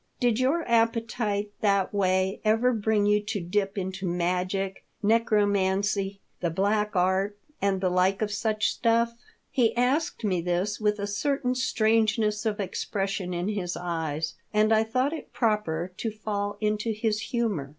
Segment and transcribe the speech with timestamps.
[0.19, 6.95] Did your appetite that way ever bring you to dip into magic, necromancy, the Black
[6.95, 9.13] Art, and the like of such stuff?"
[9.51, 14.73] He asked me this with a certain strange ness of expression in his eyes, and
[14.73, 17.69] I thought it proper to fall into his humour.